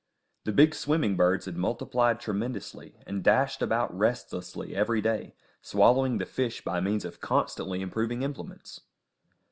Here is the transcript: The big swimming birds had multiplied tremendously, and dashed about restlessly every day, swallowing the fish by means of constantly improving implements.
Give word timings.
The 0.45 0.51
big 0.51 0.73
swimming 0.73 1.15
birds 1.15 1.45
had 1.45 1.57
multiplied 1.57 2.19
tremendously, 2.19 2.95
and 3.05 3.23
dashed 3.23 3.61
about 3.61 3.95
restlessly 3.95 4.75
every 4.75 4.99
day, 4.99 5.35
swallowing 5.61 6.17
the 6.17 6.25
fish 6.25 6.63
by 6.63 6.79
means 6.79 7.05
of 7.05 7.21
constantly 7.21 7.81
improving 7.81 8.23
implements. 8.23 8.81